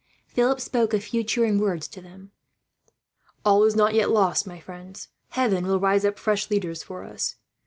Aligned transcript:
Philip 0.25 0.59
spoke 0.59 0.95
a 0.95 0.99
few 0.99 1.23
cheering 1.23 1.59
words 1.59 1.87
to 1.89 2.01
them. 2.01 2.31
"All 3.45 3.63
is 3.65 3.75
not 3.75 3.93
lost 3.93 4.47
yet, 4.47 4.49
my 4.51 4.59
friends. 4.59 5.09
Heaven 5.29 5.67
will 5.67 5.79
raise 5.79 6.05
up 6.05 6.17
fresh 6.17 6.49
leaders 6.49 6.81
for 6.81 7.03
us. 7.03 7.35